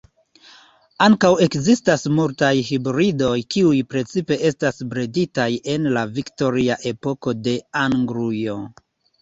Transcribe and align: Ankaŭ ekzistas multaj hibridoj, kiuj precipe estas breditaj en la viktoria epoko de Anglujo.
Ankaŭ 1.07 1.29
ekzistas 1.47 2.05
multaj 2.19 2.49
hibridoj, 2.71 3.35
kiuj 3.57 3.83
precipe 3.93 4.39
estas 4.51 4.81
breditaj 4.95 5.49
en 5.75 5.87
la 5.99 6.07
viktoria 6.17 6.83
epoko 6.95 7.37
de 7.51 7.59
Anglujo. 7.85 8.59